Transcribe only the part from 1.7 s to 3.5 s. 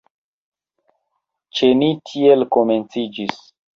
ni tiel komenciĝis.